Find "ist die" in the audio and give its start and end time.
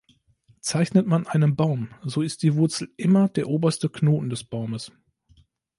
2.23-2.55